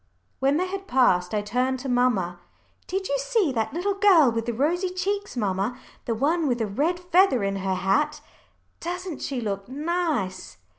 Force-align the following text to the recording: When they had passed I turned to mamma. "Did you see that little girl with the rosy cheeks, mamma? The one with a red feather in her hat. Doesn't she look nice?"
When 0.39 0.57
they 0.57 0.65
had 0.65 0.87
passed 0.87 1.31
I 1.31 1.43
turned 1.43 1.77
to 1.81 1.87
mamma. 1.87 2.39
"Did 2.87 3.07
you 3.07 3.15
see 3.19 3.51
that 3.51 3.71
little 3.71 3.93
girl 3.93 4.31
with 4.31 4.47
the 4.47 4.51
rosy 4.51 4.89
cheeks, 4.89 5.37
mamma? 5.37 5.77
The 6.05 6.15
one 6.15 6.47
with 6.47 6.59
a 6.59 6.65
red 6.65 6.99
feather 6.99 7.43
in 7.43 7.57
her 7.57 7.75
hat. 7.75 8.19
Doesn't 8.79 9.21
she 9.21 9.39
look 9.41 9.69
nice?" 9.69 10.57